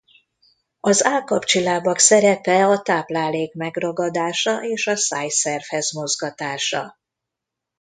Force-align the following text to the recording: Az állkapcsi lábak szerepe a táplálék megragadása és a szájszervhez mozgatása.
Az 0.79 1.05
állkapcsi 1.05 1.63
lábak 1.63 1.97
szerepe 1.99 2.65
a 2.65 2.81
táplálék 2.81 3.53
megragadása 3.53 4.63
és 4.63 4.87
a 4.87 4.95
szájszervhez 4.95 5.91
mozgatása. 5.91 6.97